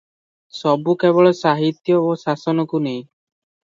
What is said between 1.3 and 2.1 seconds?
ସାହିତ୍ୟ